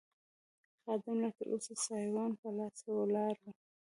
[0.83, 3.45] خادم لا تراوسه سایوان په لاس ولاړ و.